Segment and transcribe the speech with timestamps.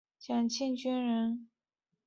[0.19, 1.47] 蒋庆均人。